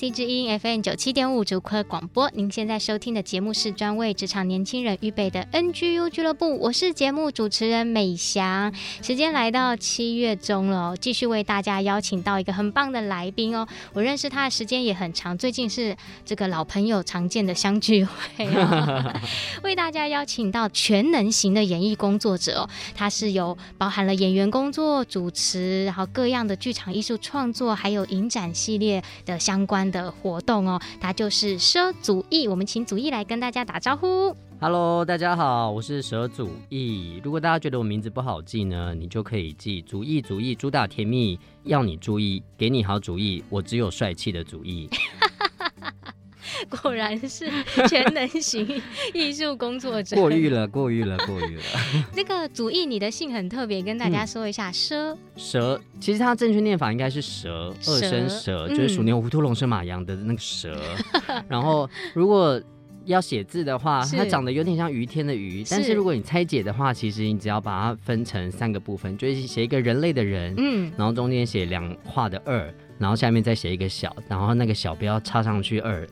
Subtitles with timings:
[0.00, 8.72] IC 之音 FM 九七点五主科广播，您现在收听的节目是专为职场年轻人预备的 NGU 俱乐部，我是节目主持人美翔。
[9.02, 13.68] 时间来到七月中了，继续为大家邀请到一个很棒的来宾哦。
[13.92, 19.12] 我认识他的时间也很长，最近是这个老朋友常见的相聚会哦。
[19.62, 29.38] 为大家邀请到全能型的演艺工作者哦，他是有包含了演员工作、主持，然后各样的剧场艺术创作，还有影展系列的。
[29.38, 34.34] 相关的活动哦，他就是蛇祖义，我们请祖义来跟大家打招呼。
[34.60, 37.20] Hello，大家好，我是蛇祖义。
[37.24, 44.88] 如果大家觉得我名字不好记呢，你就可以记祖义，祖义主打甜蜜，要你注意，给你好主意，我只有帅气的祖逸。
[46.82, 47.50] 果然是
[47.88, 48.66] 全能型
[49.12, 50.16] 艺术工作者。
[50.16, 51.62] 过誉了，过誉了，过誉了。
[52.14, 54.70] 这个主意，你的姓很特别，跟大家说一下。
[54.72, 60.80] 蛇、嗯、舍，其实它正确念法应该是蛇，二声蛇，就是属牛、虎、兔、龙、蛇、马、羊的那个蛇。
[61.48, 62.60] 然后，如果
[63.06, 72.72] 要写字的话，它长得有点像于天的于，但是如果你拆解的话，其实你只要把它分成三个部分，就是写一个人类的人，嗯，然后中间写两画的二。
[73.00, 76.06] 然后下面再写一个小，然后那个小不要插上去二，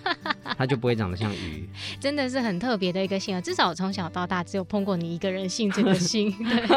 [0.58, 1.66] 它就不会长得像鱼。
[1.98, 3.40] 真的是很特别的一个姓啊！
[3.40, 6.30] 至少我从小到大只有碰过你一个人姓这个姓。
[6.44, 6.76] 对。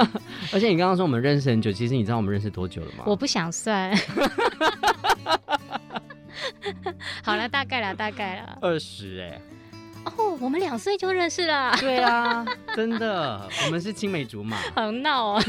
[0.53, 3.03] 而且你刚刚说我们认识很久，其实你知道我们认识多久了吗？
[3.05, 3.93] 我不想算。
[7.21, 8.57] 好了，大概了，大概了。
[8.61, 9.41] 二十哎。
[10.17, 11.75] 哦，我们两岁就认识了。
[11.79, 12.45] 对啊，
[12.75, 14.57] 真的，我们是青梅竹马。
[14.73, 15.43] 好闹啊。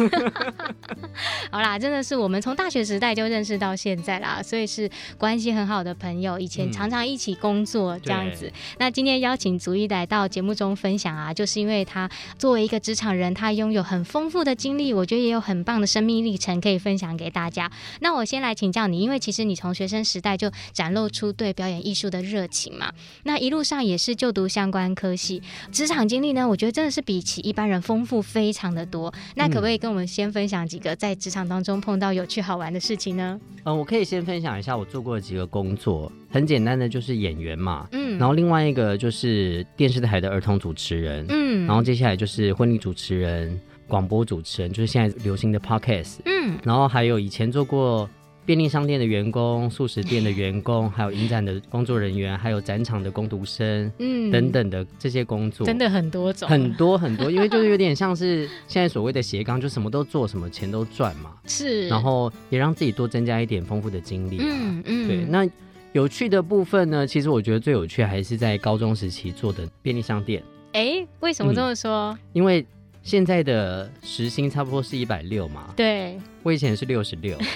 [1.50, 8.46] 好啦，真的是我们从大学时代就认识到现在啦，所以是关系很好的朋友，以前常常一起工作这样子。
[8.46, 17.70] 嗯、那今天邀请足一来到节目中分享啊，就是因为他作为一个职场人，他拥有很丰富的经历，我觉得也有很棒的生命历程可以分享给大家。
[18.00, 22.92] 那我先来请教你，因为其实你从学生时代就展露出对表演艺术的热情嘛，
[23.22, 24.47] 那一路上也是就读。
[24.48, 29.12] 相关科系，职场经历呢，我觉得真的是比起一般人丰富非常的多。
[29.34, 33.38] 那可不可以跟我们先分享几个在职场当中碰到有趣好玩的事情呢？
[33.64, 48.08] 嗯，我可以先分享一下我做过的几个工作，很简单的就是演员嘛，嗯，然后另外一个就是电视台的儿童主持人，嗯，然后接下来就是婚礼主持人、广播主持人，就是现在流行的 Podcast，嗯，然后还有以前做过。
[48.48, 65.26] 便利商店的员工、素食店的员工，还有影展的工作人员，还有展场的工读生，嗯，等等的这些工作，真的很多种，很多很多，因为就是有点像是现在所谓的斜杠，就什么都做，什么钱都赚嘛， 是，然后也让自己多增加一点丰富的经历，嗯嗯，对。
[65.26, 65.46] 那
[65.92, 70.42] 有趣的部分呢，其实我觉得最有趣还是在高中时期做的便利商店。
[70.72, 72.12] 哎，为什么这么说？
[72.12, 72.64] 嗯，因为。
[73.08, 75.72] 现在的时薪差不多是一百六嘛？
[75.74, 77.38] 对，我以前是六十六。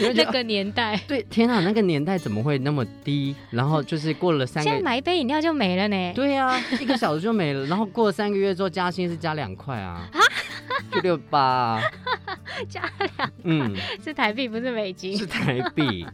[0.00, 3.36] 那个年代， 对，天哪，那个年代怎么会那么低？
[3.50, 6.12] 然后就是过了三个，现在买一杯饮料就没了呢。
[6.12, 7.64] 对啊，一个小时就没了。
[7.66, 10.10] 然后过了三个月之后加薪是加两块啊，
[10.90, 11.80] 就六八，
[12.68, 16.04] 加两，嗯，是台币不是美金，是台币。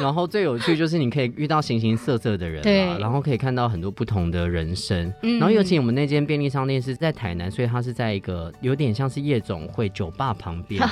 [0.00, 5.12] 然后最有趣就是你可以遇到形形色色的人，对，然后可以看到很多不同的人生。
[5.22, 10.82] 嗯，然后尤其我们那间便利商店是在台南，所以它是在一个有点像是夜总会酒吧旁边，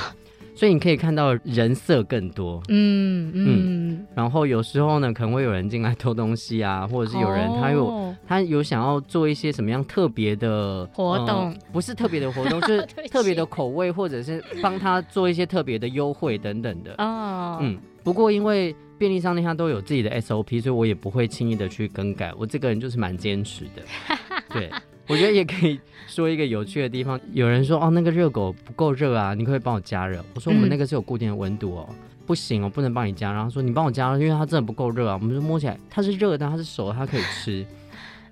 [0.54, 2.62] 所以你可以看到人色更多。
[2.68, 4.06] 嗯嗯，嗯。
[4.14, 16.94] 然后有时候呢，可能会有人进来偷东西啊， 或者是有人他有、哦、他有想要做一些什么样特别的活动、呃，不是特别的活动， 就是特别的口味，或者是帮他做一些特别的优惠等等的。
[16.98, 17.78] 哦，嗯。
[18.04, 22.32] 不过，因为便利商店它都有自己的 SOP，所以我也不会轻易的去更改。
[22.36, 23.82] 我这个人就是蛮坚持的。
[24.52, 24.70] 对，
[25.08, 27.18] 我觉得也可以说一个有趣的地方。
[27.32, 31.96] 有人说：“哦，那个热狗不够热啊，你可以帮我加热。”我说：“我们那个是有固定的温度哦，嗯、
[32.26, 37.66] 不行，我不能帮你加。”然后说：“你帮我加热，因为它真的不够热啊。”我们就摸起来它是热的，它是熟的，它可以吃。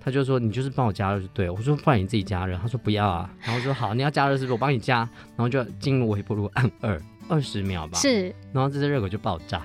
[0.03, 4.53] 他就说：“你就是帮我加热就对了。”我说：“不然你自己加热。”他说：“不要啊。”然后说：“好，你要加热是不是？
[4.53, 4.97] 我帮你加。”
[5.37, 7.01] 然后就进入微波炉按二。
[7.29, 9.61] 二十秒吧，是，然后这只热狗就爆炸。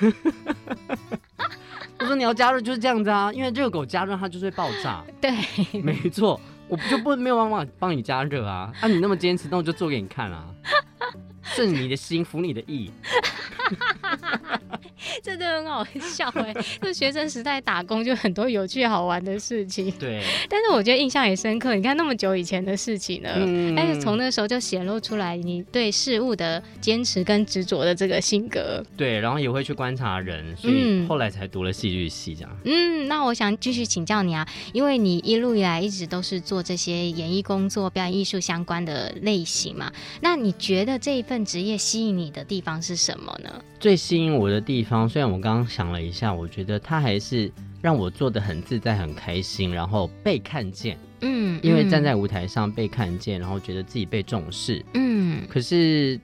[2.00, 5.02] 我说你要加热就是这样子啊，因为热狗加热它就是会爆炸。
[5.20, 5.30] 对，
[5.80, 8.72] 没错，我就不没有办法帮你加热啊。
[8.80, 10.44] 啊，你那么坚持，那我就做给你看啊。
[11.44, 12.90] 顺你的心，服你的意。
[15.22, 16.64] 真的很好笑哎、欸！
[16.80, 19.90] 就学生时代打工，就很多有趣好玩的事情。
[19.98, 21.74] 对，但是我觉得印象也深刻。
[21.74, 28.82] 你看那么久以前的事情了，嗯、但是从那时候就显露出来你对事物的坚持跟执着的这个性格。
[28.96, 32.56] 对，然后也会去观察人，所以后来才读了戏剧系这样。
[32.64, 39.92] 嗯，那我想继续请教你啊，因为你一路以来一直都是做这些演艺工作、表演艺术相关的类型嘛。
[40.22, 43.50] 那你觉得这一份职业吸引你的地方是什么呢？
[43.80, 47.50] 最吸引我的地方，虽然我刚刚想了一下，我觉得它还是
[47.80, 50.98] 让我做的很自在、很开心，然后被看见。
[51.22, 54.84] 嗯，因为站在舞台上被看见，然后觉得自己被重视。
[54.92, 56.20] 嗯，可是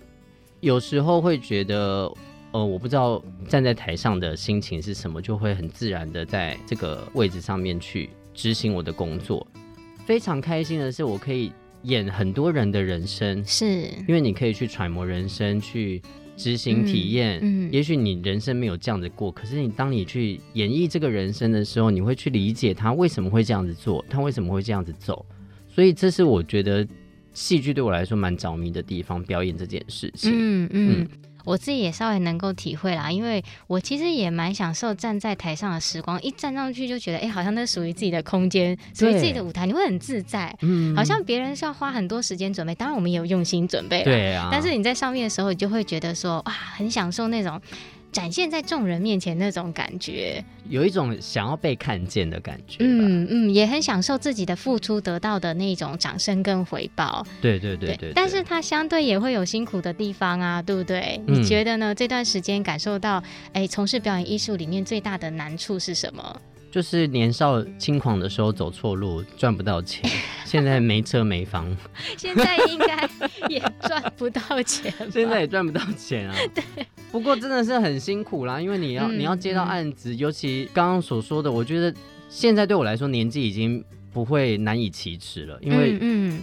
[0.60, 2.12] 有时候会觉得，
[2.50, 9.46] 呃，我不知道站在台上的心情是什么，就会很自然的在这个位置上面去执行我的工作。
[10.04, 13.84] 非常开心的是，我可以演很多人的人生，是。
[14.06, 16.00] 因为你可以去揣摩人生，去。
[16.36, 25.26] 执行体验，嗯，嗯，也许你人生没有这样子过，可是你当你去演绎这个人生的时候，你会去理解他为什么会这样子做，他为什么会这样子走，
[25.68, 26.88] 所以这是我觉得
[27.34, 31.00] 戏剧对我来说蛮着迷的地方，表演这件事情，嗯嗯。
[31.00, 31.08] 嗯
[31.44, 47.60] 我自己也稍微能够体会啦，因为我其实也蛮享受站在台上的时光，一站上去就觉得，哎、欸，好像那属于自己的空间，属于自己的舞台，你会很自在，嗯，好像别人是要花很多时间准备，当然我们也有用心准备，对啊，但是你在上面的时候，你就会觉得说，哇，很享受那种。
[48.12, 52.78] 展现在众人面前那种感觉，有一种想要被看见的感觉。
[52.80, 57.24] 嗯嗯，也很享受自己的付出得到的那种掌声跟回报。
[57.40, 61.20] 对对对对，对，但是他相对也会有辛苦的地方啊，对不对？
[61.26, 61.94] 嗯、你觉得呢？
[61.94, 63.22] 这段时间感受到，
[63.52, 66.40] 哎，从事表演艺术里面最大的难处是什么？
[66.70, 70.08] 就是年少轻狂的时候走错路，赚不到钱。
[70.44, 71.76] 现在没车没房，
[72.16, 73.08] 现在应该
[73.48, 74.92] 也赚不到钱。
[75.10, 76.34] 现在也赚不到钱啊。
[76.54, 76.64] 对。
[77.12, 81.92] 不过真的是很辛苦啦，因为你要、嗯、你要接到案子，嗯、尤其刚刚所说的，我觉得
[82.28, 85.98] 现在对我来说年纪已经不会难以启齿了，因为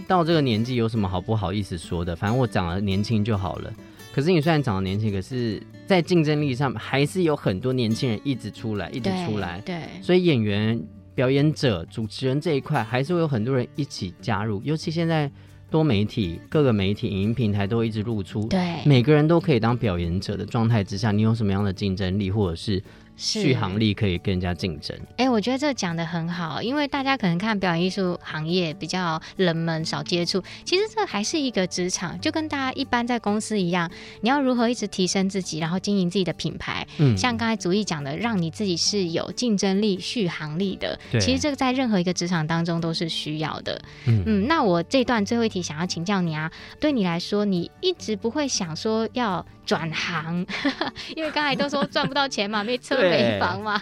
[0.07, 2.13] 到这个年纪有什么好不好意思说的？
[2.13, 3.73] 反正我长得年轻就好了。
[4.17, 9.61] 可是你虽然长得年轻，可是，在竞争力上还是有很多年轻人一直出来，一直出来。
[9.63, 10.81] 对，对，所以演员、
[11.13, 14.59] 表演者、主持人这一块，还是会有很多人一起加入。
[14.63, 15.29] 尤其现在
[15.69, 22.81] 多媒体、各个媒体、影音平台都一直露出，对，每个人都可以当表演者的状态之下，你有什么样的竞争力，或者是？
[23.17, 24.95] 续航力可以跟人家竞争。
[25.17, 30.41] 哎、欸，我觉得这讲的很好，因为大家可能看表演艺术行业比较冷门，少接触。
[30.63, 33.91] 其实这还是一个职场，就跟大家一般在公司一样，
[34.21, 36.87] 你要如何一直提升自己，然后经营自己的品牌。
[36.99, 40.97] 嗯，像刚才祖逸讲的，让你自己是有竞争力、续航力的。
[41.11, 43.81] 对，其实这个在任何一个职场当中都是需要的。
[44.05, 50.45] 嗯，嗯，那我这段最后一题想要请教你啊，对你来说，你一直不会想说要转行，
[51.15, 53.06] 因为刚才都说赚不到钱嘛，没车。
[53.09, 53.81] 没房嘛，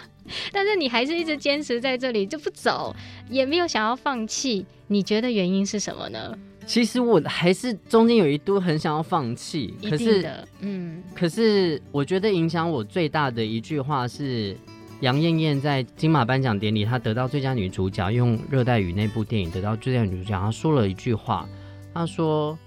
[0.52, 2.94] 但是你还是一直坚持在这里就不走，
[3.28, 4.64] 也没有想要放弃。
[4.88, 6.38] 你觉得原因是什么呢？
[6.66, 10.28] 其实我还是中间有一度很想要放弃，可是，
[10.58, 14.56] 嗯，可是我觉得影响我最大的一句话是
[15.00, 21.48] 杨艳艳在金马颁奖典礼，她得到最佳女主角，用《热带雨》那部电影得到最佳女主角，她说了一句话，
[21.94, 22.58] 她说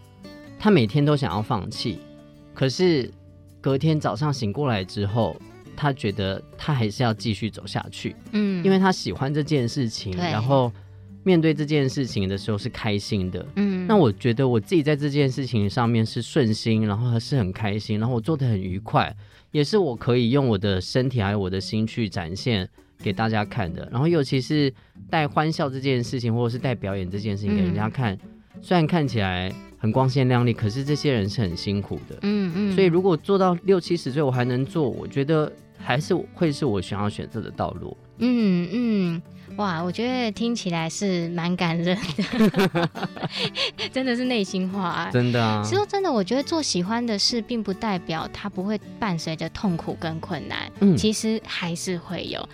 [0.57, 1.99] 她每天都想要放弃，
[2.53, 3.11] 可是
[3.59, 5.35] 隔天早上醒过来之后。
[5.81, 10.69] 他觉得他还是要继续走下去，嗯，因为他喜欢这件事情，然后
[11.23, 13.87] 面对这件事情的时候是开心的，嗯。
[13.87, 19.15] 那我觉得我自己在这件事情上面是顺心，然后还是很开心，然后我做的很愉快，
[19.51, 22.67] 也是我可以用我的身体还有我的心去展现
[23.01, 23.87] 给大家看的。
[23.89, 24.73] 然后尤其是
[25.09, 32.75] 带欢笑这件事情，或者是带表演这件事情给人家看，嗯，虽然看起来很光鲜亮丽，可是这些人是很辛苦的，嗯嗯。
[32.75, 35.49] 所以如果做到六七十岁我还能做，我觉得。
[35.89, 37.97] 还是会是我想要选择的道路。
[38.19, 39.21] 嗯嗯，
[39.55, 42.89] 哇，我觉得听起来是蛮感人的，
[43.91, 45.09] 真的是内心话。
[45.11, 50.71] 真的啊，其实真的，我觉得做喜欢的事，并不代表它不会伴随着痛苦跟困难。
[50.81, 52.47] 嗯，其实还是会有。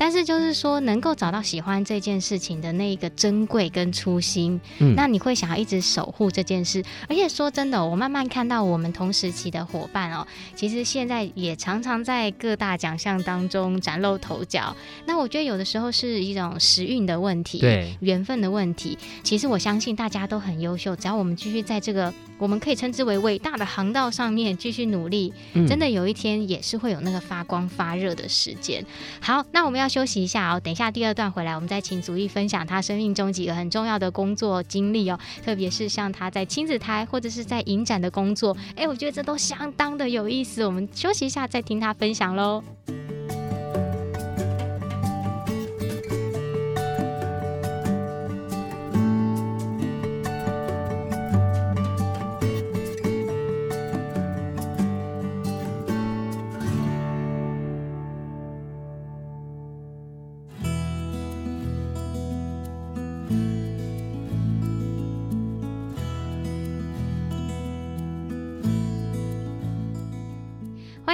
[0.00, 6.82] 但是就是说，能够找到喜欢这件事情的那一个珍贵跟初心，嗯，那你会想要一直守护这件事。
[7.06, 14.74] 而且说真的，我慢慢看到我们同时期的伙伴哦，其实现在也常常在各大奖项当中崭露头角。
[15.04, 18.96] 那我觉得有的时候是一种时运的问题，对，缘分的问题。
[19.22, 28.84] 其实我相信大家都很优秀，只要我们继续在这个我们可以称之为伟大的航道上面继续努力，嗯、真的有一天也是会有那个发光发热的时间。
[29.20, 40.64] 好，那我们要休息一下哦，等一下第二段回来，我们再请祖义分享他生命中几个很重要的工作经历哦，特别是像他在亲子台或者是在影展的工作，哎，我觉得这都相当的有意思。
[40.64, 42.64] 我们休息一下再听他分享喽。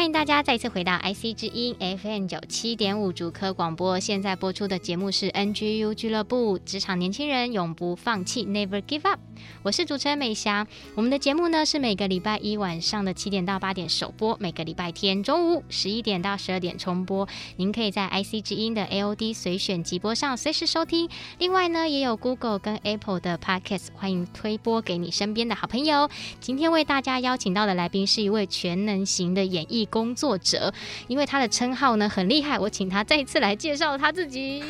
[0.07, 9.19] 欢迎大家再次回到 IC 之音 FM 九七点五主科广播，现在播出的节目是 NGU 俱乐部，职场年轻人永不放弃，Never Give Up。
[9.67, 17.27] 我是主持人美翔，我们的节目呢是每个礼拜一晚上的七点到八点首播，每个礼拜天中午十一点到十二点重播。
[17.57, 21.09] 您可以在 IC 之音的 AOD 随选即播上随时收听。
[21.41, 26.09] 另外呢，也有 Google 跟 Apple 的 Podcast，欢迎推播给你身边的好朋友。
[26.39, 30.73] 今天为大家邀请到的来宾是一位全能型的演艺工作者，
[31.09, 34.63] 因为他的称号呢很厉害，我请他再一次来介绍他自己。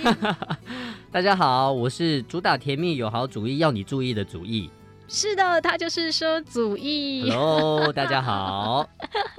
[1.13, 4.71] 大家好，我是主打甜蜜有好主意要你注意的主意。
[5.09, 7.31] 是的，他就是说祖义。
[7.31, 8.89] Hello，大家好。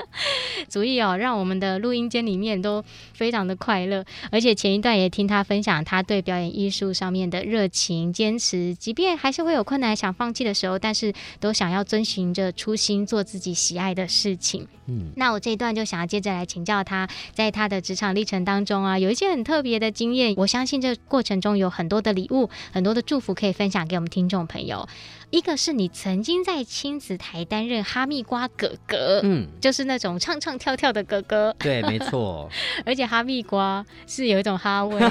[0.69, 2.83] 祖义哦，让我们的录音间里面都
[3.13, 14.67] 非常的快乐，而且前一段也听他分享他对表演艺术上面的热情、坚持，即便还是会有困难想放弃的时候，但是都想要遵循着初心，做自己喜爱的事情。
[14.87, 24.87] 嗯，那我这一段就想要接着来请教他，在他的职场历程当中啊，有一些很特别的经验，我相信这过程中有很多的礼物、很多的祝福可以分享给我们听众朋友。
[25.29, 32.49] 一个是你曾经在亲子台担任哈密瓜哥哥，嗯，就是那种唱唱跳跳的哥哥，对，没错。
[32.85, 35.01] 而且哈密瓜是有一种哈味，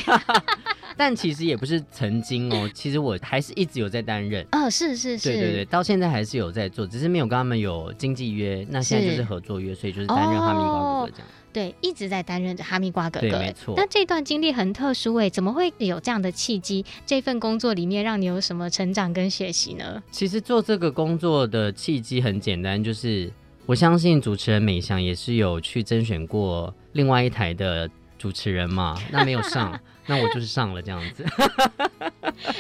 [0.97, 4.47] 但其实也不是曾经哦，其实我还是一直有在担任。
[4.53, 11.29] 哦，是是是，对对对，到现在还是有在做，只是没有跟他们有经纪约，那现在就是合作约，所以就是担任哈密瓜哥哥这样。
[11.57, 13.31] 对，一直在担任着哈密瓜哥哥。
[13.31, 13.73] 对，没错。
[13.79, 16.85] 那这段经历很特殊诶，怎么会有这样的契机？
[17.07, 20.03] 这份工作里面让你有什么成长跟学习呢？
[20.11, 23.33] 其实做这个工作的契机很简单，就是
[23.65, 29.81] 我相信主持人美翔也是有去甄选过另外一台的主持人嘛，那没有上。
[30.07, 31.25] 那我就是上了这样子。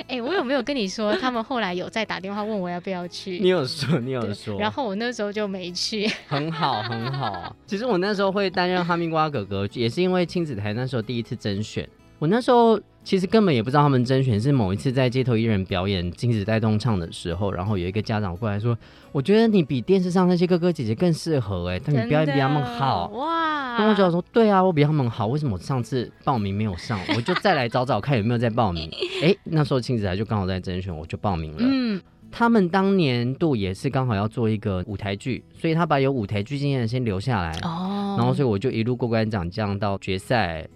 [0.08, 3.38] 哎、欸，我有没有跟你说，他们后来有再打电话问我要不要去？
[3.38, 4.58] 你有说，你有说。
[4.58, 6.10] 然后我那时候就没去。
[6.28, 7.54] 很好，很好。
[7.66, 11.88] 其实我那时候会担任哈密瓜哥哥，也是因为亲子台那时候第一次甄选。
[12.18, 18.76] 我那时候其实根本也不知道他们甄选是某一次在街头艺人表演亲子带动唱的时候，然后有一个家长过来说
[19.12, 23.78] ：“我觉得你比电视上那些哥哥姐姐更适合哎，但你表演比他们好。”哇！
[23.78, 26.98] 然后我就说：“对啊，我比他们好，为什么我上次报名没有上？
[27.14, 28.90] 我就再来找找看有没有在报名。”
[29.22, 31.58] 哎，那时候亲子台就刚好在甄选，我就报名了。
[31.60, 40.66] 嗯，他们当年度也是刚好要做一个舞台剧，所以他把有舞台剧经验的先留下来哦，然后所以我就一路过关斩将到决赛。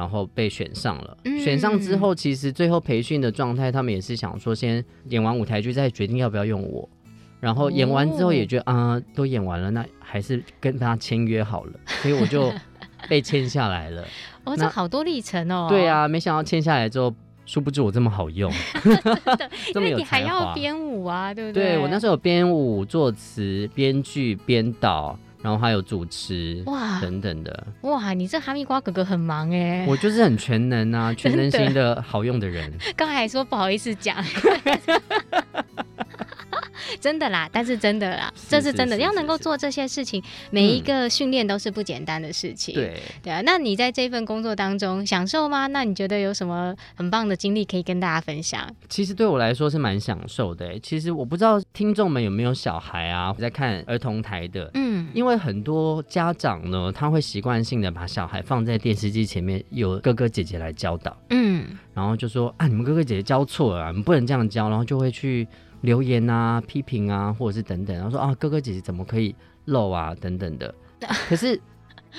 [0.00, 6.88] 然后被选上了，嗯、选上之后，其实最后培训的状态，他们也是想说，先演完舞台剧再决定要不要用我。
[7.38, 12.50] 然后演完之后也觉得啊、哦呃，都演完了，那还是跟他签约好了，所以我就
[13.10, 14.02] 被签下来了。
[14.44, 15.66] 哦，这好多历程哦。
[15.68, 17.14] 对啊，没想到签下来之后，
[17.44, 18.50] 殊不知我这么好用
[19.74, 19.90] 这么有才华。
[19.90, 21.74] 因为你还要编舞啊，对不对？
[21.74, 25.18] 对，我那时候有编舞、作词、编剧、编导。
[25.42, 32.72] 然后还有主持哇等等的哇，你这哈密瓜哥哥很忙哎，我就是很全能啊， 全能型的好用的人。
[32.96, 34.16] 刚才还说不好意思讲。
[37.00, 38.96] 真的啦，但是真的啦，是这是真的。
[38.98, 42.74] 要能够做这些事情，每一个训练都是不简单的事情。
[42.74, 45.66] 对对啊，那你在这份工作当中享受吗？
[45.68, 48.68] 那你觉得有什么很棒的经历可以跟大家分享？
[48.88, 50.78] 其实对我来说是蛮享受的。
[50.80, 54.70] 其实我不知道听众们有没有小孩啊，在看儿童台的。
[54.74, 61.16] 嗯，因为很多家长呢，他会习惯性的把小孩放在电视机前面，有哥哥姐姐来教导。
[61.30, 65.48] 嗯，然后就说啊，你们哥哥姐姐教错了啊，你们不能这样教，然后就会去。
[65.82, 69.34] 留言啊、批评啊，或者是等等，然后说啊，哥哥姐姐怎么可以
[69.66, 70.74] 露啊，等等的。
[71.28, 71.58] 可是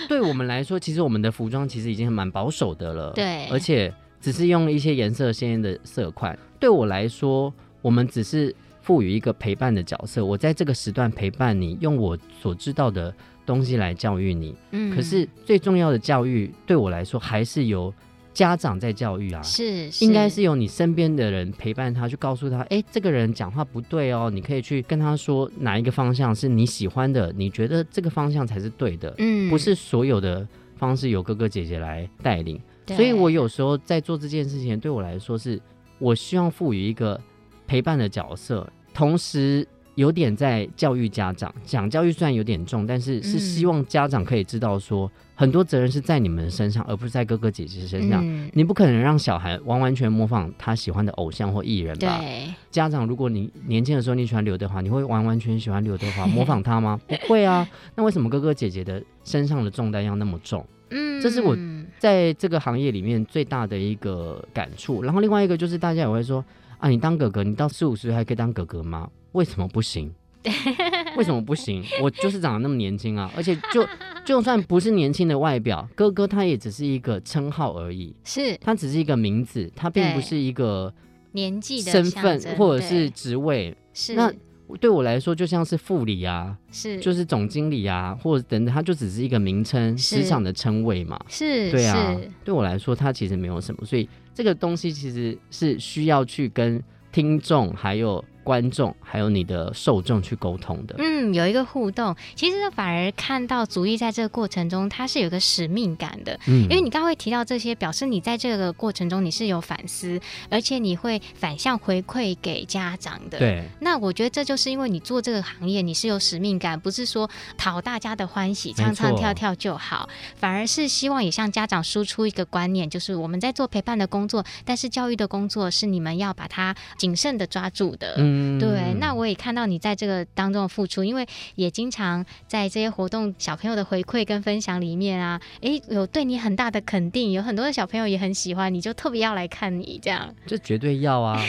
[0.08, 3.12] 对我们来说，其实我们的服装其实已经蛮保守的了。
[3.12, 6.38] 对，而且只是用一些颜色鲜艳的色块。
[6.60, 10.26] 对我来说，我们只是赋予一个陪伴的角色。
[10.26, 13.14] 我在这个时段陪伴你，用我所知道的
[13.46, 14.56] 东西来教育你。
[14.72, 14.96] 嗯。
[14.96, 17.94] 可是最重要的教育，对我来说，还是由
[18.34, 30.48] 家长在教育啊，是，是应该是由你身边的人陪伴他，去告诉他，哎、欸，这个人讲话不对哦，你可以去跟他说哪一个方向是你喜欢的，你觉得这个方向才是对的，嗯，不是所有的
[30.78, 32.60] 方式由哥哥姐姐来带领。
[32.88, 35.62] 所以我有时候在做这件事情，对我来说是，
[36.00, 37.20] 我希望赋予一个
[37.68, 39.68] 陪伴的角色，同时。
[39.96, 48.22] 有点在教育家长，讲教育虽然有点重，但是是希望家长可以知道说，嗯、很多责任是在你们身上，而不是在哥哥姐姐身上。
[48.26, 52.20] 嗯、你不可能让小孩完完全模仿他喜欢的偶像或艺人吧？
[52.20, 52.54] 对。
[52.70, 57.00] 家长，如果你年轻的时候你喜欢刘德华，你会完完全喜欢刘德华， 模仿他吗？
[57.08, 57.68] 不会啊。
[57.96, 60.66] 那为什么哥哥姐姐的身上的重担要那么重？
[60.92, 61.58] 嗯，这是我
[62.00, 65.04] 在这个行业里面最大的一个感触。
[65.04, 66.44] 然后另外一个就是大家也会说
[66.78, 69.10] 啊，你当哥哥，你到四五十岁还可以当哥哥吗？
[69.34, 70.14] 为什么不行？
[71.18, 71.84] 为什么不行？
[72.02, 73.32] 我就是长得那么年轻啊！
[73.36, 73.88] 而且就
[74.26, 80.92] 就算不是年轻的外表，哥哥他也只是一个称号而已，是，他只是一个名字，他并不是一个
[81.34, 83.76] 年纪的身份或者是职位。
[83.94, 84.34] 是，那
[84.80, 91.20] 对我来说就像是副理啊，是，就是总经理啊，或者等等，他就只是一个名称，职场的称谓嘛。
[91.28, 98.26] 是，对啊，对我来说他其实没有什么，所以这个东西其实是需要去跟听众还有。
[98.44, 110.20] 观众还有你的受众去沟通的，嗯，有一个互动，其实反而看到足艺在这个过程中，它是有个使命感的，嗯，因为你刚刚会提到这些，表示你在这个过程中你是有反思，
[110.50, 113.64] 而且你会反向回馈给家长的，对。
[113.82, 128.31] 那我觉得这就是因为你做这个行业，你是有使命感，不是说讨大家的欢喜，唱唱跳跳就好，反而是希望也向家长输出一个观念，就是我们在做陪伴的工作，但是教育的工作是你们要把它谨慎的抓住的，嗯。
[128.32, 140.34] 嗯，对，那我也看到你在这个当中的付出，因为也经常在这些活动小朋友的回馈跟分享里面啊，诶，有对你很大的肯定，有很多的小朋友也很喜欢你，就特别要来看你这样。
[140.48, 141.44] 这绝对要啊，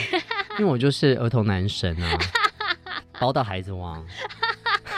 [0.59, 2.17] 因为我就是儿童男神啊，
[3.19, 4.05] 包到孩子王。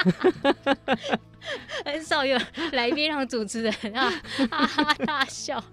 [1.85, 2.39] 很少有
[2.71, 4.11] 来宾让主持人啊
[4.49, 5.63] 哈哈大笑。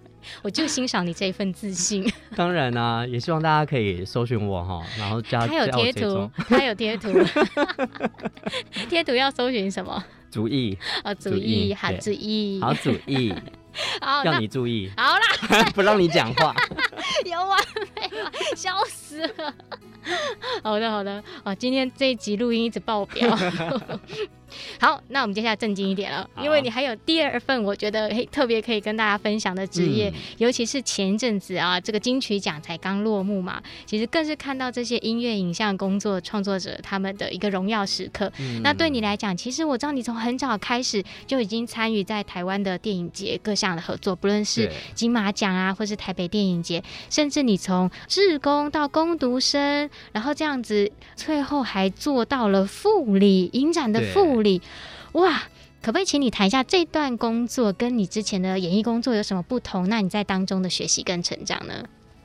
[0.41, 2.11] 我就欣赏你这一份自信。
[2.35, 7.11] 当然啊，也希望大家可以搜寻我哈，然后加他有贴图，他有贴图，
[8.89, 10.03] 贴图要搜寻什么？
[10.31, 13.33] 主意啊，主意， 好主意，好主意，
[14.01, 16.55] 好要你注意，好啦，不让你讲话，
[17.23, 17.59] 有完
[17.95, 18.31] 没完？
[18.55, 19.53] 笑死了。
[20.63, 23.29] 好的，好的，哦，今天这一集录音一直爆表。
[24.83, 38.29] 好，那我们接下来正经一点了，因为你还有第二份，我觉得嘿特别可以跟大家分享的职业，嗯、尤其是前一阵子啊，这个金曲奖才刚落幕嘛，其实更是看到这些音乐影像工作创作者他们的一个荣耀时刻。
[38.39, 54.61] 嗯、那对你来讲，其实我知道你从很早开始就已经参与在台湾的电影节各项的合作，不论是金马奖啊，或是台北电影节，甚至你从志工到工读生，然后这样子，最后还做到了副理，影展的副理。
[55.13, 55.43] 哇，
[55.81, 59.87] 可不可以请你谈一下这段工作跟你之前的演艺工作有什么不同？
[59.89, 61.73] 那你在当中的学习跟成长呢？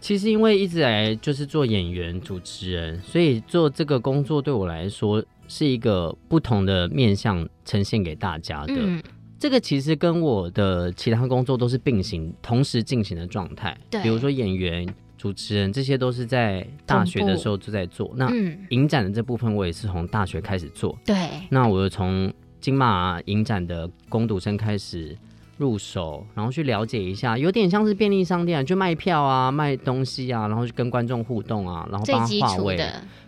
[0.01, 8.75] 其实因为一直来就是做演员、主持人，所以做这个工作对我来说是一个不同的面向呈现给大家的。
[8.77, 9.03] 嗯、
[9.39, 13.77] 这个其实跟我的其他工作都是并行、同时进行的状态。
[13.91, 14.87] 对，比如说演员。
[15.19, 18.13] 主持人这些都是在大学的时候就在做。
[18.15, 18.31] 那
[18.69, 20.97] 影展的这部分，我也是从大学开始做。
[21.05, 21.17] 对。
[21.51, 25.17] 那我又从金马影展的攻读生开始
[25.57, 32.79] 入手，然后去了解一下，有点像是便利商店，啊就卖票啊、卖东西啊，然后去跟观众互动啊，然后帮他划位。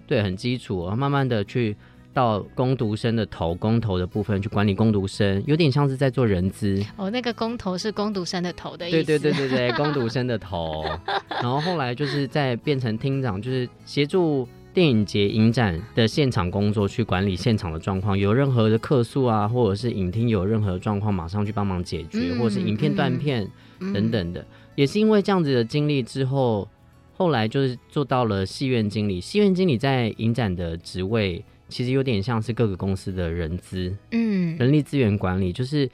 [0.06, 1.76] 对，很基础，慢慢的去。
[2.12, 6.84] 到攻读生的头，工头的部分去管理攻读生，有点像是在做人资。
[6.96, 9.04] 哦，那个工头是攻读生的头的意思。
[9.04, 10.84] 对对对对对，工读生的头。
[11.30, 18.16] 然后后来就是再变成厅长，就是协助电影节影展的现场工作，去管理现场的状况。
[18.16, 24.40] 有任何的客诉啊，或者是影厅有任何的状况，马上去帮忙解决，嗯、或者是影片断片等等的。
[24.40, 26.68] 嗯、也是因为这样子的经历之后，
[27.16, 29.20] 后来就是做到了戏院经理。
[29.20, 31.44] 戏院经理在影展的职位。
[31.68, 35.88] 其实有点像是各个公司的人资，嗯，人力资源管理，就是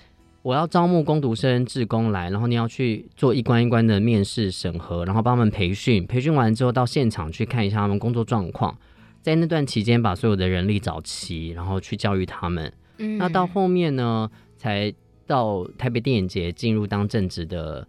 [0.46, 8.78] 我要招募工读生、志工来，然后你要去做一关一关的面试审核，然后帮他们培训，培训完之后到现场去看一下他们工作状况，
[9.20, 12.72] 在那段期间把所有的人力找齐，然后去教育他们。
[12.98, 14.94] 嗯，那到后面呢，才
[15.26, 17.84] 到台北电影节进入当正职的。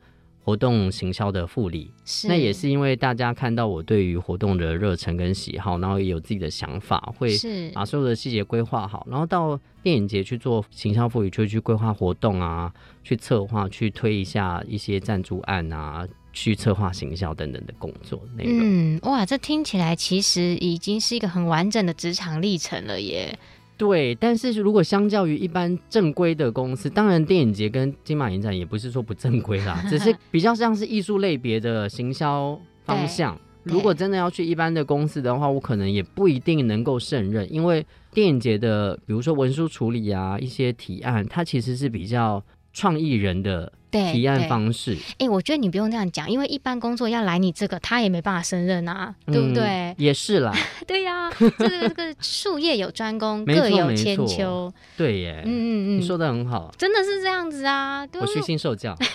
[0.47, 1.91] 活动行销的副理，
[2.23, 7.29] 那也是因为大家看到我对于活动的热忱跟喜好，然后也有自己的想法，会
[7.73, 18.59] 把所有的细节规划好，然后到电影节去做行销副理，就去规划活动啊，去策划，去推一下一些赞助案啊，去策划行销等等的工作内容。
[18.61, 23.37] 嗯，哇，这听起来其实已经是一个很完整的职场历程了耶。
[23.77, 33.39] 对，但是如果相较于一般正规的公司，当然电影节跟金马影展也不是说不正规啦， 只是比较像是艺术类别的行销方向。
[33.63, 43.71] 如果真的要去一般的公司的话，我可能也不一定能够胜任，因为电影节的，比如说文书处理啊，一些提案，它其实是比较创意人的。
[43.91, 49.95] 提案方式，哎、欸，我觉得你不用这样讲，因为一般工作要来你这个，他也没办法胜任啊，嗯、对不对？
[49.97, 50.53] 也是啦，
[50.85, 58.97] 对呀、啊，这个这个术业有专攻，各有千秋，对耶，嗯嗯嗯，你说的很好，真的是这样子啊，对我虚心受教。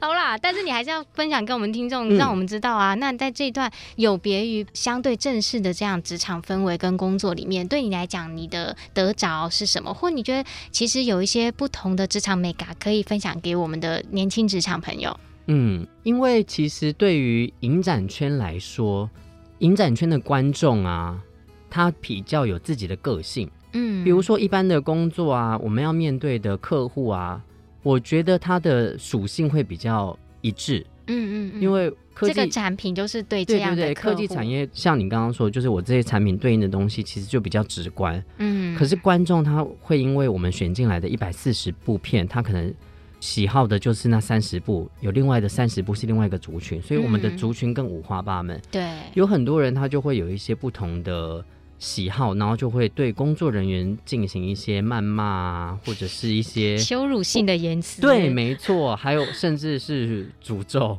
[0.00, 2.94] 好啦，但是你还是要分享给我们听众，让我们知道啊。
[2.94, 9.92] 嗯、那在这一段有别于相对正式的这样职场氛围跟工作里面，对你来讲，你的得着是什么？
[9.94, 15.18] 或你觉得其实有一些不同的职场美感可以分享给我们的年轻职场朋友？
[15.46, 19.08] 嗯，因为其实对于影展圈来说，
[19.58, 21.20] 影展圈的观众啊，
[21.68, 23.50] 他比较有自己的个性。
[23.72, 27.42] 嗯，比如说一般的工作啊，我们要面对的客户啊。
[27.82, 38.76] 我觉得他的属性会比较一致，嗯嗯，因为科技这个产品就是对这样的对对对，科技产业像你刚刚说，就是我这些产品对应的东西其实就比较直观，嗯。
[38.76, 42.72] 可是观众他会因为我们选进来的一百四十部片，他可能
[43.20, 48.60] 喜好的就是那三十部，有另外的三十部是另外一个族群，所以我们的族群更五花八门。
[48.70, 51.44] 对，有很多人他就会有一些不同的。
[51.82, 58.00] 喜好，然后就会对工作人员进行一些谩骂啊，或者是一些羞辱性的言辞。
[58.00, 60.96] 对，没错，还有甚至是诅咒。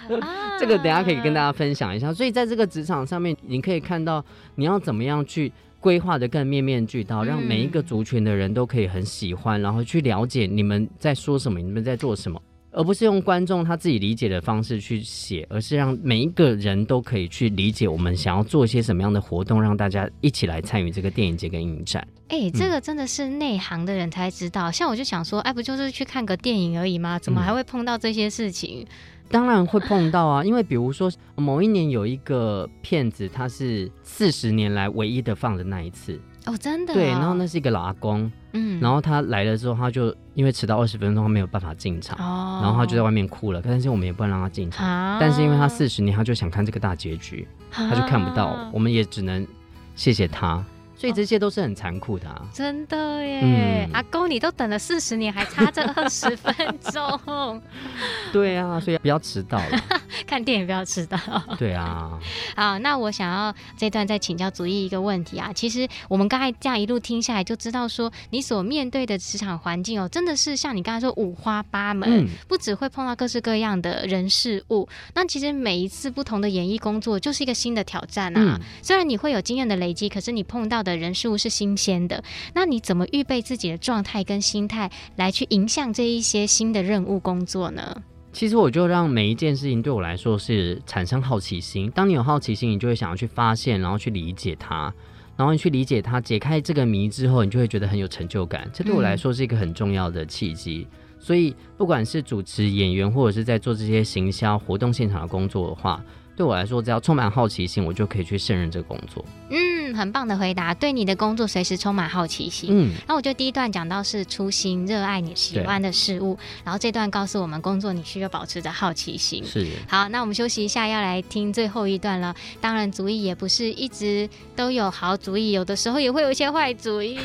[0.60, 2.12] 这个等下可以跟大家分享一下。
[2.12, 4.22] 所以在这个职场上面，你可以看到
[4.56, 12.38] 你要怎么样去规划的更面面俱到，让每一个族群的人都可以很喜欢，然后去了解你们在说什么，你们在做什么。
[12.78, 22.06] 而不是用观众他自己理解的方式去写，而是让每一个人都可以去理解我们想要做一些什么样的活动，让大家一起来参与这个电影节跟影展。
[22.28, 24.70] 哎、欸，这个真的是内行的人才知道。
[24.70, 27.18] 嗯、像我就想说，哎，不就是去看个电影而已吗？
[27.18, 28.86] 怎么还会碰到这些事情？
[28.86, 28.86] 嗯、
[29.30, 36.18] 当然会碰到啊，因为比如说某一年有一个骗子，他是四十年来唯一的放的那一次。
[36.46, 36.94] 哦，真的、哦？
[36.94, 43.60] 对，然后那是一个老阿公，嗯，然后他来了之后，他就因为迟到二十分钟，他没有办法进场，哦，然后他就在外面哭了。
[43.62, 49.46] 但是我们也不能让他进场，啊、但是因为他四十年，他就想看这个大结局，啊、他就看不到，我们也只能
[49.94, 50.64] 谢谢他。
[50.98, 52.42] 所以这些都是很残酷的啊！
[52.52, 56.52] 真的耶，嗯、阿公，你都等了四十年，还差这二十分
[56.92, 57.62] 钟。
[58.32, 59.80] 对啊，所以不要迟到了。
[60.26, 61.16] 看电影不要迟到。
[61.58, 62.18] 对啊。
[62.56, 65.52] 好，那我想要这段再请教主义一个问题啊。
[65.54, 74.88] 其实我们刚才这样一路听下来，就知道说你所面对的职场环境哦，真的是像你刚才说五花八门，嗯、不只会碰到各式各样的人事物。
[75.14, 78.58] 那其实每一次不同的演艺工作就是一个新的挑战啊。
[78.58, 80.88] 嗯、虽然你会有经验的累积，可是你碰到的。
[80.88, 88.02] 的人事物是新鲜的，那你怎么预备自己的状态跟心态来去迎向这一些新的任务工作呢？
[88.32, 91.90] 其实我就让每一件事情对我来说是产生好奇心。
[91.90, 94.92] 当你有好奇心，你就会想要去发现，然后去理解它，
[95.36, 98.70] 然后你去理解它，解开这个谜之后，你就会觉得很有成就感。
[98.72, 100.86] 这对我来说是一个很重要的契机。
[100.90, 106.02] 嗯、所以不管是主持、演员，或者是在做这些行销活动现场的工作的话。
[106.36, 109.24] 对我来说，只要充满好奇心，我就可以去胜任这个工作。
[109.50, 109.56] 嗯，
[109.94, 110.74] 很棒的回答。
[110.74, 112.70] 对你的工作随时充满好奇心。
[112.72, 116.38] 嗯，那我觉得第一段讲到是初心，热爱你喜欢的事物。
[116.64, 119.44] 然后这段告诉我们，工作你需要保持着好奇心。
[119.44, 119.66] 是。
[119.88, 122.34] 好，那我们休息一下，要来听最后一段了。
[122.60, 127.18] 当然，主意也不是一直都有好主意，有的时候也会有一些坏主意。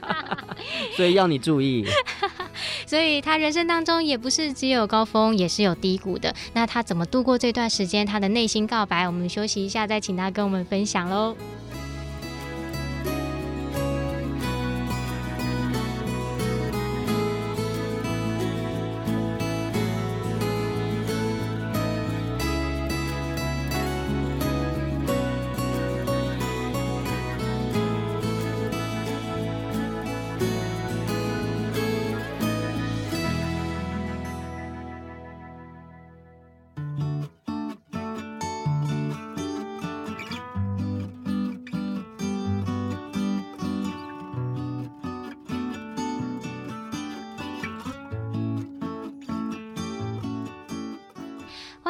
[0.96, 1.86] 所以要你注意。
[2.86, 6.34] 所以他人生当中也不是只有高峰，也是有低谷的。
[6.52, 8.04] 那他怎么度过这段时间？
[8.04, 11.36] 他的内心告白，我们休息一下，再请他跟我们分享喽。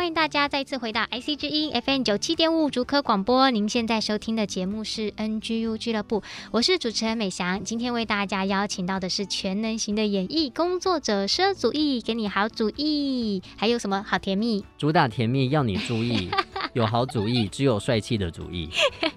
[0.01, 3.51] 欢迎大家再次回到 IC 之音 FM 九七点五竹科广播。
[3.51, 7.63] 您现在收听的节目是 NGU 俱乐部，我是主持人美翔。
[7.63, 14.65] 今天为大家邀请到的是全能型的演艺工作者舍祖义，给你好主意，还有什么好甜蜜？
[14.79, 16.31] 主打甜蜜要你注意，
[16.73, 18.71] 有好主意，只有帅气的主意。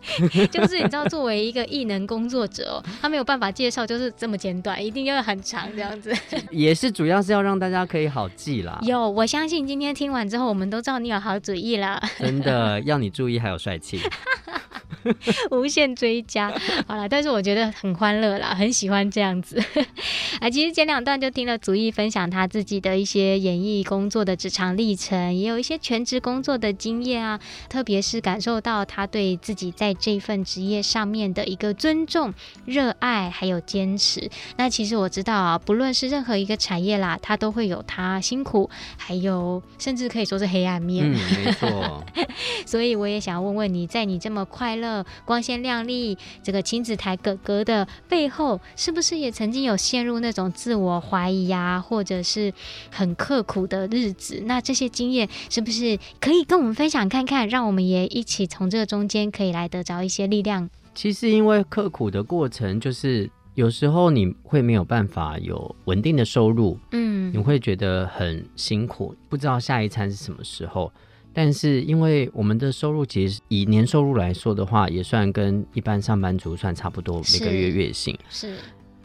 [0.52, 6.12] 就是你知道，作为一个艺能工作者哦，他没有办法介绍，就是这么简短，一定要很长这样子。
[6.52, 8.80] 也是主要是要让大家可以好记啦。
[8.82, 10.64] 有，我相信今天听完之后，我们。
[10.74, 14.00] 都知道你有好主意啦，真的要你注意，还有帅气。
[15.52, 16.54] 无限追加，
[16.88, 19.62] 好了，但是我觉得很欢乐啦，很喜欢这样子。
[20.40, 27.40] 啊，其实前两段就听了祖义分享他自己的一些演艺工作的职场历程，也有一些全职工作的经验啊，
[27.70, 32.34] 特别是感受到他对自己在这份职业上面的一个尊重、
[32.66, 34.30] 热爱还有坚持。
[34.58, 41.06] 那其实我知道啊，不论是任何一个产业啦，他都会有他辛苦，还有甚至可以说是黑暗面。
[41.06, 42.04] 嗯，没错。
[42.66, 44.93] 所以我也想要问问你，在你这么快乐。
[45.24, 52.54] 光鲜亮丽，这个亲子台哥哥的背后，是不是也曾经有陷入那种自我怀疑啊，或者是
[52.92, 54.44] 很刻苦的日子？
[54.46, 60.70] 那这些经验是不是可以跟我们分享看看，让我们也一起从这个中间可以来得着一些力量？
[60.94, 70.92] 其实因为刻苦的过程，就是有时候你会没有办法有稳定的收入，嗯，你会觉得很辛苦，不知道下一餐是什么时候。
[71.34, 78.56] 但是，因为我们的收入其实以年收入来说的话，也算跟一般上班族算差不多，每个月月薪是。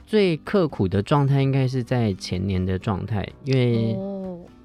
[0.07, 3.97] 最刻苦的状态应该是在前年的状态，因为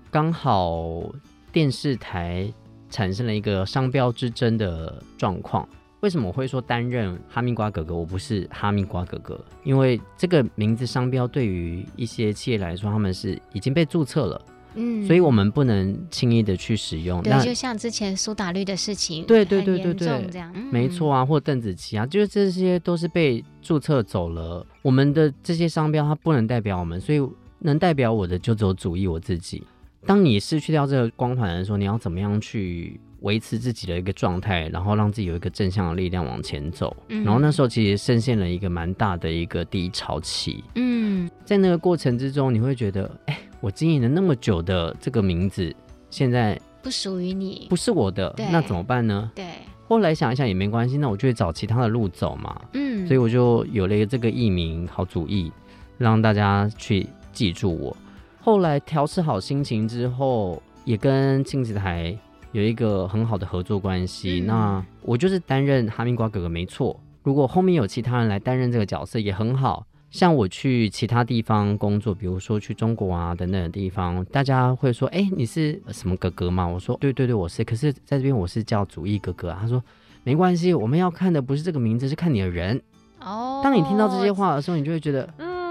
[0.09, 1.03] 刚好
[1.51, 2.49] 电视台
[2.89, 5.67] 产生了一个商标之争的状况。
[5.99, 7.93] 为什么我会说担任哈密瓜哥哥？
[7.95, 14.41] 我不是哈密瓜哥哥，因为这个名字商标对于一些企业来说，他们是已经被注册了。
[14.75, 17.21] 嗯，所以我们不能轻易的去使用。
[17.21, 24.65] 对，那就像之前苏打绿的事情，对对对对对，这样，嗯、没错啊，或邓紫棋啊，就是这些都是被注册走了。
[24.81, 27.21] 我们的这些商标它不能代表我们，所以
[27.59, 29.63] 能代表我的就只有主义我自己。
[30.05, 36.93] 当你失去掉这个光环的时候，你要怎么样去维持自己的一个状态，然后让自己有一个正向的力量往前走？
[37.07, 40.61] 嗯、然后那时候其实深陷了一个蛮大的一个低潮期。
[40.75, 43.39] 嗯，在那个过程之中，你会觉得，哎。
[43.63, 45.73] 我经营了那么久的这个名字，
[46.09, 49.31] 现在不属于你，不是我的，那怎么办呢？
[49.33, 49.45] 对，
[49.87, 52.61] 后来想一想也没关系，那我就会找其他的路走嘛。
[52.73, 55.49] 嗯，所以我就有了一个这个艺名，好主意，
[55.97, 57.95] 让大家去记住我。
[58.41, 62.13] 后来调试好心情之后，也跟亲子台
[62.51, 64.41] 有一个很好的合作关系。
[64.41, 69.87] 嗯、那我就是担任哈密瓜哥哥没错，如果后面有其他人来担任这个角色也很好。
[70.13, 77.63] 像我去其他地方工作，比如说去中国啊等等的地方，大家会说：“哎，你是什么哥哥吗？”我说：“对对对，我是。
[77.63, 79.83] 可是在这边我是叫祖义哥哥啊。”他说
[80.23, 82.79] ：“没关系，我们要看的不是这个名字，是看你的人。”
[83.25, 85.27] 哦，当你听到这些话的时候，你就会觉得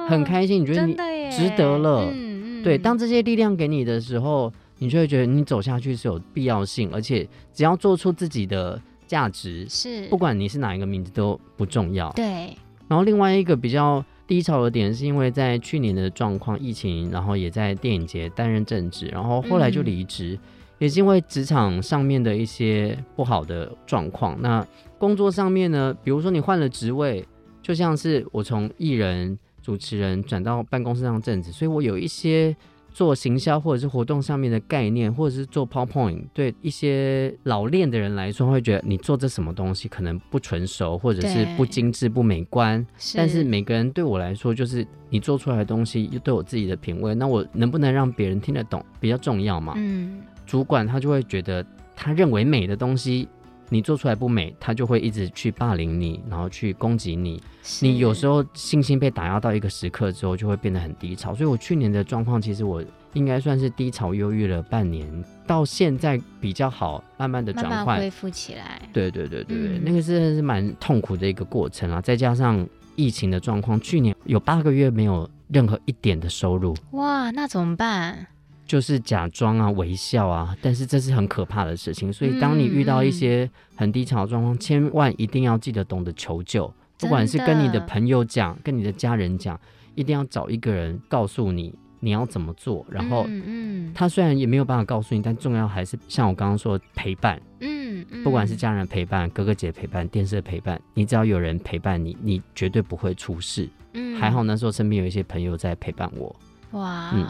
[0.08, 0.94] 很开心，你觉得你
[1.30, 2.10] 值得了。
[2.12, 2.62] 嗯嗯。
[2.64, 7.24] 对，当这些力量给你的时候，你就会觉得你走下去是有必要性，而且
[7.54, 12.10] 只要做出自己的价值，是不管你是哪一个名字都不重要。
[12.14, 12.56] 对。
[12.88, 14.04] 然后另外一个比较。
[14.26, 24.40] 低潮的点是因为在去年的状况，疫情，然后也在电影节担任正职，然后后来就离职，嗯、也是因为职场上面的一些不好的状况。
[24.40, 24.66] 那
[24.98, 27.26] 工作上面呢，比如说你换了职位，
[27.60, 32.56] 就像是我从艺人、主持人转到办公室上正职，所以我有一些。
[32.92, 42.86] 做行销或者是活动上面的概念，或者是做 PowerPoint，对一些老练的人来说，会觉得你做这什么东西可能不纯熟，或者是不精致、不美观。
[43.14, 49.74] 但是每个人对我来说，就是你做出来的东西又对我自己的品味，那我能不能让别人听得懂比较重要嘛？
[49.76, 51.64] 嗯，主管他就会觉得
[51.96, 53.28] 他认为美的东西。
[53.72, 57.42] 你做出来不美，他就会一直去霸凌你，然后去攻击你。
[57.80, 61.34] 你有时候信心被打压到一个时刻之后，就会变得很低潮。
[61.34, 65.08] 所以我去年的状况，其实我应该算是低潮忧郁了半年，
[65.46, 68.82] 到现在比较好，慢慢的转换，慢慢恢复起来。
[68.92, 71.98] 对对对对对，嗯、那个是是蛮痛苦的一个过程啊。
[71.98, 76.76] 再加上疫情的状况，去年有八个月没有任何一点的收入。
[76.90, 78.26] 哇，那怎么办？
[78.72, 82.10] 就是假装啊，微笑啊，但是这是很可怕的事情。
[82.10, 86.72] 所以，当你遇到一些很低潮的状况，嗯、千万一定要记得懂得求救。
[86.96, 89.60] 不管是跟你的朋友讲，跟你的家人讲，
[89.94, 92.86] 一定要找一个人告诉你你要怎么做。
[92.88, 97.38] 然后，嗯，他虽然也没有办法告诉你，但重要还是像我刚刚说的陪伴。
[97.60, 103.68] 嗯，嗯，不管是家人陪伴、哥哥姐陪伴、电视的陪伴，你只要有人陪伴你，你绝对不会出事。
[103.92, 106.34] 嗯，还好那时候身边有一些朋友在陪伴我。
[106.70, 107.10] 哇。
[107.12, 107.26] 嗯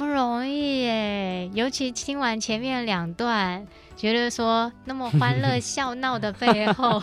[0.00, 3.66] 不容易耶，尤其听完前面两段，
[3.98, 7.02] 觉得说那么欢乐笑闹的背后。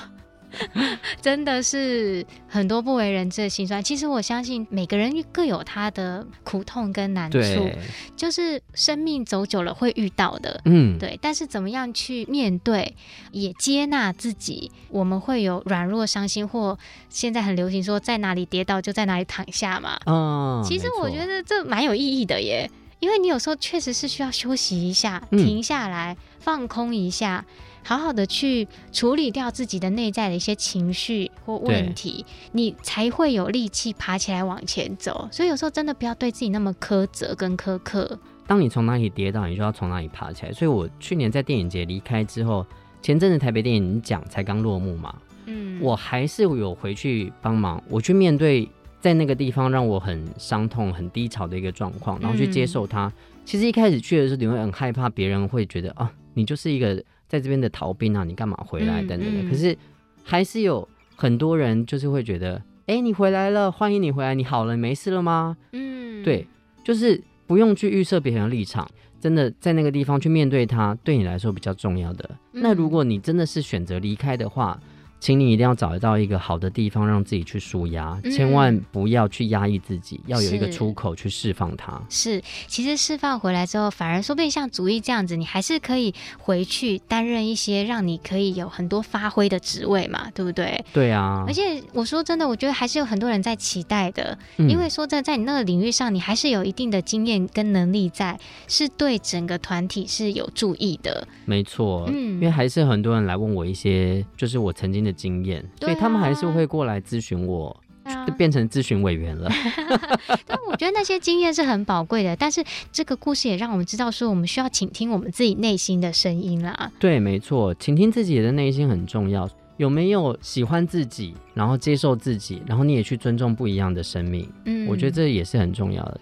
[1.21, 3.83] 真的是很多不为人知的辛酸。
[3.83, 7.69] 其实我相信每个人各有他的苦痛跟难处，
[8.15, 10.59] 就是生命走久了会遇到的。
[10.65, 11.19] 嗯，对。
[11.21, 12.95] 但是怎么样去面对，
[13.31, 16.79] 也接纳自己，我们会有软弱、伤心，或
[17.09, 19.99] 现在很流行说在哪里跌倒就在哪里躺下嘛。
[20.07, 27.45] 嗯，其实我觉得这蛮有意义的耶，因为你有时候确实是需要休息一下，停下来，嗯、放空一下。
[27.83, 35.29] 好好的去处理掉自己的内在的一些情绪或问题，你才会有力气爬起来往前走。
[35.31, 38.19] 所以有时候真的不要对自己那么苛责跟苛刻。
[38.45, 40.51] 当你从哪里跌倒，你就要从哪里爬起来。
[40.51, 42.65] 所以我去年在电影节离开之后，
[43.01, 48.67] 前阵子台北电影奖才刚落幕嘛，嗯，我还是有回去帮忙，我去面对
[48.99, 53.07] 在那个地方让我很伤痛、很低潮的一个状况，然后去接受它。
[53.07, 53.13] 嗯、
[53.45, 57.03] 其实一开始去的时候，你会很害怕别人会觉得啊，你就是一个。
[57.29, 59.03] 在这边的逃兵啊，你干嘛回来？
[59.03, 59.51] 等等的。
[59.51, 59.77] 可是
[60.23, 62.55] 还是有很多人就是会觉得，
[62.85, 65.57] 哎、欸，你回来了，欢迎你回来，你好了，你没事了吗？
[65.73, 66.47] 嗯，对，
[66.85, 72.29] 就是不用去预设别人的立场，真的在那个地方去面对他，对你来说比较重要的。
[72.53, 74.79] 嗯、那如果你真的是选择离开的话。
[75.19, 81.99] 请你一定要找到一个好的地方，让自己去舒压，嗯、千万不要去压抑自己，要有一个出口去释放它。
[82.09, 90.83] 是，其实释放回来之后，反而说不定像祖逸这样子，你还是可以回去担任一些让你可以有很多发挥的职位嘛，对不对？
[90.93, 91.43] 对啊。
[91.47, 101.27] 而且我说真的，我觉得还是有很多人在期待的，嗯、因为说真的，在你那个领域上，你还是有一定的经验跟能力在，是对整个团体是有注意的。
[101.45, 109.49] 没错，嗯，因为还是很多人来问我一些，就是我曾经的经验，所以他们还是会过来咨询我，啊、就变成咨询委员了。
[110.45, 116.91] 但我觉得那些经验是很宝贵的，但是这个故事也让我们知道，说我们需要倾听我们自己内心的声音啦。
[116.99, 119.49] 对，没错，倾听自己的内心很重要。
[119.77, 124.47] 有没有喜欢自己，然后接受自己，然后你也去尊重不一样的生命？
[124.65, 126.19] 嗯，我觉得这也是很重要的。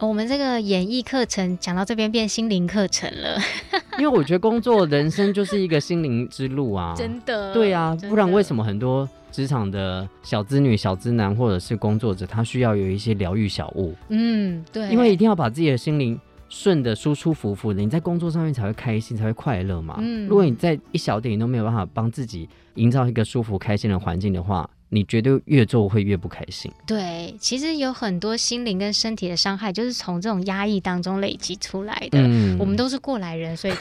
[0.00, 3.38] 我们这个演艺课程讲到这边变心灵课程了，
[3.98, 7.54] 因为我觉得工作人生就是一个心灵之路啊， 真的。
[7.54, 13.94] 对啊，不然为什么很多职场的小资女、小资男或者是工作者，他需要有一些疗愈小物？
[14.08, 19.96] 嗯，对，因为一定要把自己的心灵顺的舒舒服服的，你在工作上面才会开心，才会快乐嘛。
[20.00, 24.68] 嗯，如果你在一小点你都没有办法帮自己营造一个舒服、开心的环境的话。
[24.88, 26.70] 你绝对越做会越不开心。
[26.86, 32.20] 对，其实有很多心灵跟身体的伤害，就是从这种压抑当中累积出来的。
[32.20, 33.74] 嗯，我们都是过来人，所以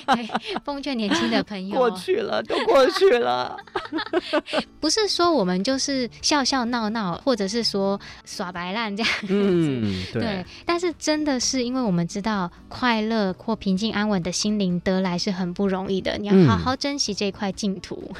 [0.62, 3.56] 奉劝年轻的朋友，过去了都过去了。
[4.78, 9.26] 不是说我们就是笑笑闹闹，或者是说耍白烂这样子。
[9.30, 10.20] 嗯，对。
[10.20, 18.12] 对，但是真的是因为我们知道，快乐或平静安稳的心灵得来是很不容易的，你要好好珍惜这块净土。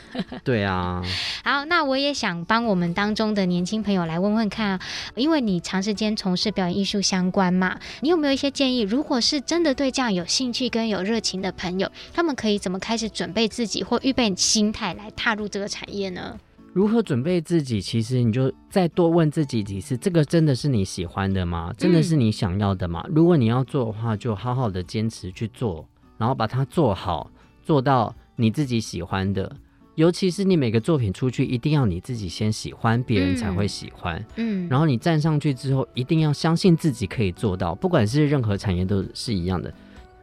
[0.42, 1.02] 对啊。
[1.44, 2.14] 好，那我也。
[2.22, 4.80] 想帮我们当中的年轻朋友来问问看啊，
[5.16, 8.82] 因为你长时间从事表演艺术相关嘛，你有没有一些建议？
[8.82, 16.38] 如果是真的对这样有兴趣跟有热情的朋友，他们可以怎么开始准备自己或预备心态来踏入这个产业呢？
[16.72, 17.80] 如何准备自己？
[17.80, 21.74] 其实你就再多问自己几次：这个真的是你喜欢的吗？
[21.76, 23.02] 真的是你想要的吗？
[23.08, 25.84] 嗯、如果你要做的话，就好好的坚持去做，
[26.18, 27.28] 然后把它做好，
[27.64, 29.56] 做到你自己喜欢的。
[29.94, 34.18] 尤其是你每个作品出去，一定要你自己先喜欢，别人才会喜欢。
[34.36, 39.74] 嗯，嗯，然后你站上去之后，一定要相信自己可以做到，不管是任何产业都是一样的。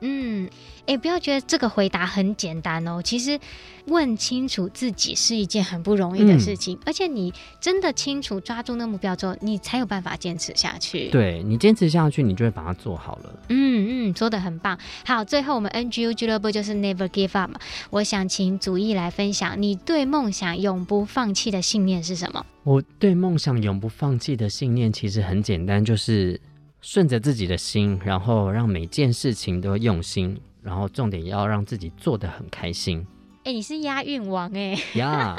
[0.01, 0.49] 嗯。
[0.89, 2.99] 哎，不要觉得这个回答很简单哦。
[2.99, 3.39] 其实
[3.85, 11.09] 问清楚自己是一件很不容易的事情，嗯、而且你真的清楚抓住那目标之后，你才有办法坚持下去。
[11.09, 13.39] 对，你坚持下去，你就会把它做好了。
[13.49, 14.75] 嗯嗯，说的很棒。
[15.05, 17.51] 好，最后我们 NGU 俱乐部就是 Never Give Up。
[17.91, 22.43] 我想请祖义来分享，你对梦想永不放弃的信念是什么？
[22.63, 26.41] 我对梦想永不放弃的信念其实很简单，就是
[26.81, 30.39] 顺着自己的心，然后让每件事情都用心。
[30.69, 33.03] 然后重点要让自己做的很开心。
[33.43, 35.35] 哎，你是押韵王哎呀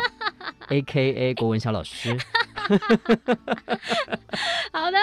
[0.69, 2.19] ，A K A 国文小老师。
[4.73, 4.99] 好的，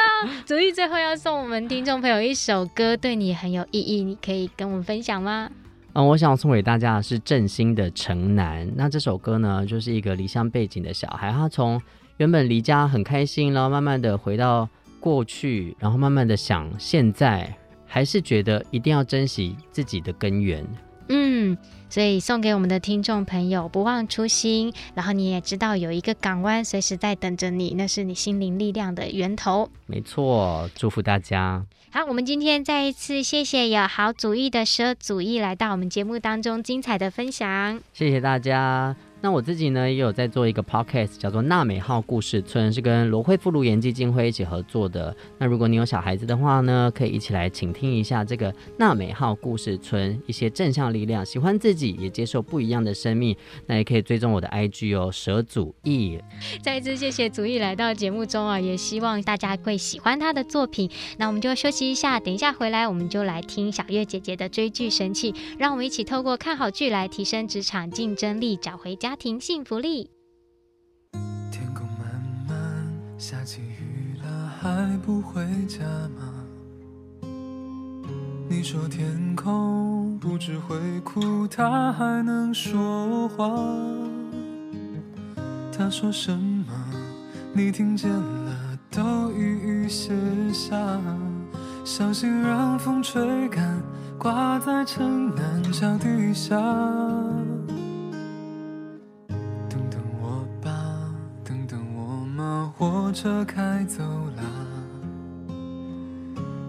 [0.46, 5.50] 祖逸最后要送我们听众朋友一首歌，对你很有意义，你可以跟我们分享吗？
[5.94, 8.68] 嗯，我想送给大家的是郑兴的《城南》。
[8.76, 11.82] 那这首歌呢，就是一个离乡背景的小孩，他从
[12.18, 14.68] 原本离家很开心，然后慢慢的回到
[15.00, 17.58] 过去，然后慢慢的想现在。
[17.88, 20.64] 还是觉得一定要珍惜自己的根源，
[21.10, 21.58] 嗯。
[21.90, 24.74] 所以送给我们的听众朋友，不忘初心。
[24.94, 29.70] 然后你也知道有一个港湾随时在等着你，那是你心灵力量的源头。
[29.86, 31.66] 没错，祝福大家。
[31.92, 37.80] 好，我们今天再一次谢谢有好主意的舍主意来到我们节目当中精彩的分享。
[37.94, 38.94] 谢谢大家。
[39.22, 45.16] 那我自己呢，也有在做一个 podcast，叫做《娜美号故事村》，是跟罗慧夫颅颜基金会一起合作的。
[45.40, 53.36] 那如果你有小孩子的话呢，可以一起来倾听一下这个娜美号故事村一些正向力量，喜欢自己也接受不一样的生命。
[53.66, 56.20] 那也可以追踪我的 IG 哦，舍祖义。
[56.62, 60.90] 再一次谢谢祖逸来到节目中啊，也希望大家会喜欢他的作品。
[61.18, 70.12] 那我们就休息一下，等一下回来我们就来听小月姐姐的追剧神器，让我们一起透过看好剧来提升职场竞争力，找回家家庭幸福力。
[71.50, 72.86] 天空漫漫，
[73.18, 75.80] 下起雨了，还不回家
[76.10, 76.34] 吗？
[78.50, 83.48] 你说天空不只会哭，它还能说话。
[85.72, 86.74] 他说什么？
[87.54, 90.12] 你听见了，都一一写
[90.52, 90.76] 下，
[91.86, 93.82] 小心让风吹干，
[94.20, 96.62] 挂在城南桥底下。
[102.80, 104.44] 火车开走了，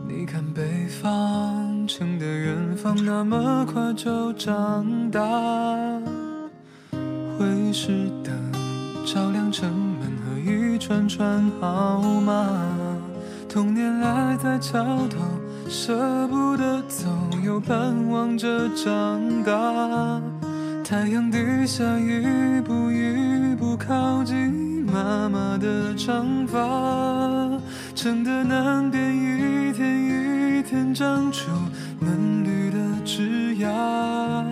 [0.09, 5.21] 你看北方城的远方那么快就长大，
[7.37, 8.33] 会是灯
[9.05, 12.57] 照亮城门和一串串号码，
[13.47, 15.19] 童年赖在桥头
[15.69, 17.07] 舍不得走，
[17.45, 20.23] 又盼望着长大，
[20.83, 24.68] 太阳底下一步一步靠近。
[24.93, 26.59] 妈妈的长发，
[27.95, 31.51] 城的南边一天一天长出
[32.01, 34.45] 嫩绿的枝桠。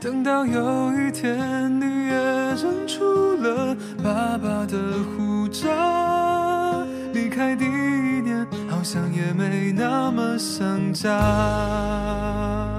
[0.00, 4.78] 等到有一天你也长出了爸爸的
[5.16, 5.66] 胡渣，
[7.12, 12.75] 离开第一年好像也没那么想家。